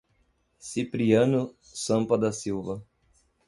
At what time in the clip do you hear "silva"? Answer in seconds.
2.31-2.83